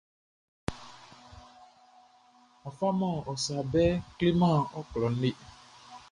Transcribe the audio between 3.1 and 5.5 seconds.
ɔ sa bɛʼn kleman ɔ klɔʼn le.